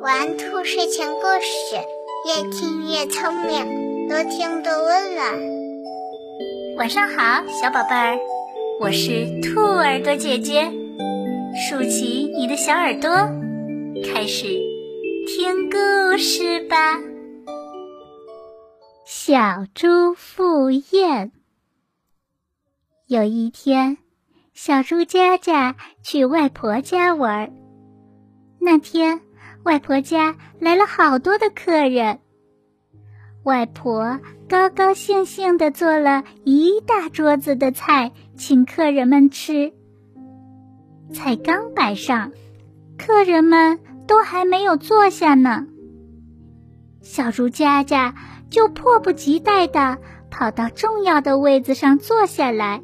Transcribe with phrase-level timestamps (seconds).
[0.00, 1.76] 玩兔睡前故事，
[2.26, 5.32] 越听越聪明，多听多温暖。
[6.76, 8.18] 晚上好，小宝贝儿，
[8.80, 10.70] 我是兔耳朵姐姐，
[11.68, 13.10] 竖起你的小耳朵，
[14.04, 14.46] 开始
[15.26, 17.00] 听故事吧。
[19.06, 21.32] 小猪赴宴。
[23.06, 23.98] 有一天，
[24.54, 27.52] 小猪佳佳去外婆家玩。
[28.60, 29.20] 那天，
[29.64, 32.18] 外婆家来了好多的客人。
[33.44, 39.72] 外婆高高兴兴地做了一大桌子的菜，请客人们吃。
[41.12, 42.30] 菜刚摆上，
[42.98, 45.66] 客人们都还没有坐下呢，
[47.00, 48.14] 小猪佳佳
[48.50, 49.98] 就迫不及待地
[50.30, 52.82] 跑到重要的位子上坐下来。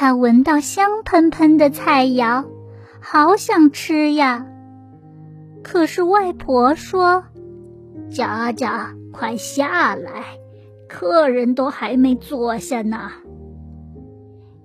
[0.00, 2.44] 他闻到香喷喷的菜肴。
[3.00, 4.46] 好想吃呀！
[5.64, 7.24] 可是外婆说
[8.08, 10.38] ：“佳佳，快下来，
[10.88, 13.10] 客人都还没坐下呢。”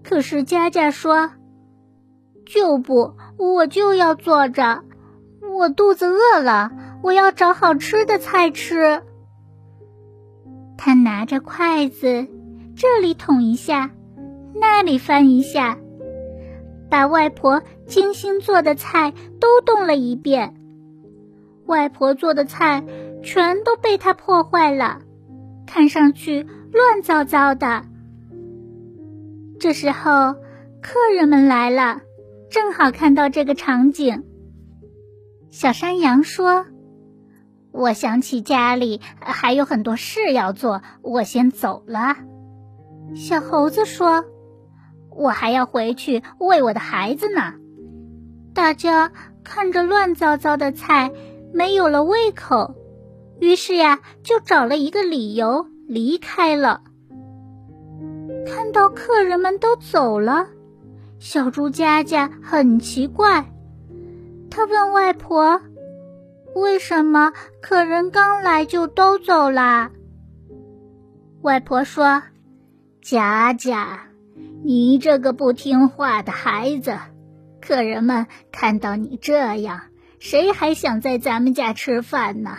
[0.05, 1.31] 可是佳佳说
[2.45, 4.83] ：“就不，我就要坐着，
[5.51, 9.01] 我肚子饿了，我要找好吃的菜吃。”
[10.77, 12.27] 他拿着筷子，
[12.75, 13.89] 这里捅一下，
[14.65, 15.77] 那里翻一下。
[16.89, 20.55] 把外婆精心做的菜都动了一遍，
[21.65, 22.83] 外婆做的菜
[23.23, 25.01] 全都被他破坏了，
[25.65, 27.83] 看上去乱糟糟的。
[29.59, 30.35] 这时候，
[30.81, 32.01] 客人们来了，
[32.51, 34.23] 正好看到这个场景。
[35.49, 36.65] 小山羊说
[37.73, 42.17] ：“我想起家里还有很多事要做，我先走了。”
[43.15, 44.25] 小猴子说。
[45.15, 47.53] 我还要回去喂我的孩子呢。
[48.53, 49.11] 大家
[49.43, 51.11] 看着乱糟糟的菜，
[51.53, 52.75] 没有了胃口，
[53.39, 56.81] 于是呀，就找了一个理由离开了。
[58.45, 60.47] 看到客人们都走了，
[61.17, 63.45] 小猪佳佳很奇怪，
[64.49, 65.59] 他问外婆
[66.53, 69.89] ：“为什么客人刚来就都走啦？”
[71.41, 72.21] 外婆说
[73.01, 73.99] ：“佳佳。”
[74.63, 76.97] 你这个不听话的孩子，
[77.61, 79.81] 客人们看到你这样，
[80.19, 82.51] 谁还想在咱们家吃饭呢？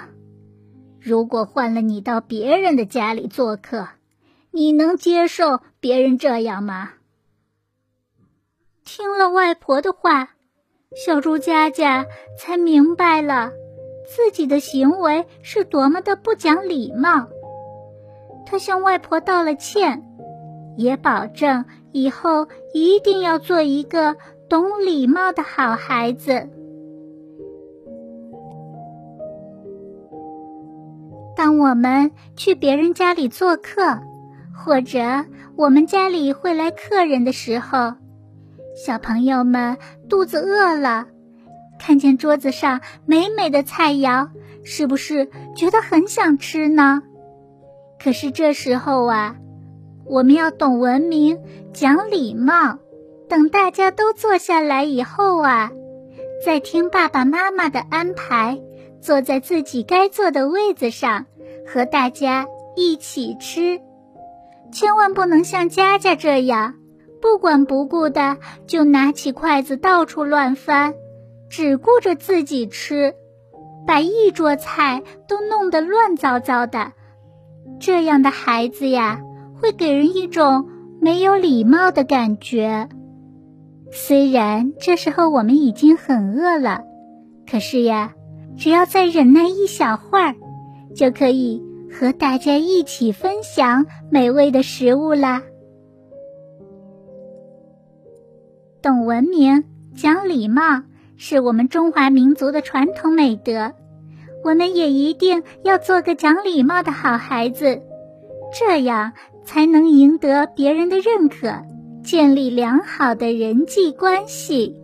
[1.00, 3.88] 如果换了你到别人的家里做客，
[4.50, 6.92] 你能接受别人这样吗？
[8.84, 10.30] 听了外婆的话，
[10.94, 12.06] 小猪佳佳
[12.38, 13.50] 才明白了
[14.06, 17.28] 自己的行为是多么的不讲礼貌。
[18.46, 20.02] 他向外婆道了歉。
[20.76, 24.16] 也保证以后一定要做一个
[24.48, 26.48] 懂礼貌的好孩子。
[31.36, 34.00] 当我们去别人家里做客，
[34.56, 35.24] 或者
[35.56, 37.94] 我们家里会来客人的时候，
[38.74, 39.76] 小朋友们
[40.08, 41.06] 肚子饿了，
[41.78, 44.28] 看见桌子上美美的菜肴，
[44.62, 47.02] 是不是觉得很想吃呢？
[48.02, 49.36] 可是这时候啊。
[50.06, 51.38] 我们要懂文明、
[51.72, 52.78] 讲礼貌。
[53.26, 55.72] 等大家都坐下来以后啊，
[56.44, 58.60] 再听爸爸妈妈的安排，
[59.00, 61.24] 坐在自己该坐的位子上，
[61.66, 63.80] 和大家一起吃。
[64.70, 66.74] 千万不能像佳佳这样，
[67.22, 68.36] 不管不顾的
[68.66, 70.94] 就拿起筷子到处乱翻，
[71.48, 73.14] 只顾着自己吃，
[73.86, 76.92] 把一桌菜都弄得乱糟糟的。
[77.80, 79.22] 这样的孩子呀。
[79.60, 80.68] 会给人一种
[81.00, 82.88] 没有礼貌的感觉。
[83.90, 86.82] 虽然这时候我们已经很饿了，
[87.48, 88.14] 可是呀，
[88.56, 90.34] 只要再忍耐一小会儿，
[90.96, 95.42] 就可以和大家一起分享美味的食物啦。
[98.82, 99.64] 懂文明、
[99.94, 100.82] 讲礼貌
[101.16, 103.72] 是我们中华民族的传统美德，
[104.42, 107.80] 我们也一定要做个讲礼貌的好孩子，
[108.58, 109.12] 这样。
[109.44, 111.62] 才能赢得别人的认可，
[112.02, 114.74] 建立良好的人际关系。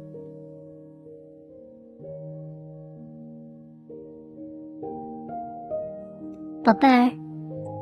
[6.62, 7.10] 宝贝儿，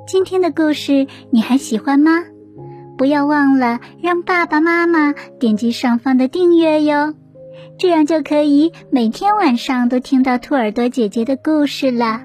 [0.06, 2.24] 今天的故事你还喜欢吗？
[2.96, 7.14] 不要忘了让爸爸妈妈点击上方的订阅哟，
[7.78, 12.22] 这样就可以每天晚上都听到兔耳朵姐姐的故事了。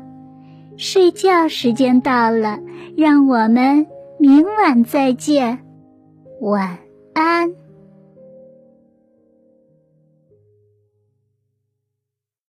[0.78, 2.60] 睡觉时间到了，
[2.96, 3.88] 让我们。
[4.20, 5.60] 明晚再见，
[6.42, 6.78] 晚
[7.14, 7.63] 安。